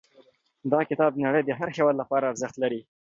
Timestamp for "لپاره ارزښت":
2.01-2.55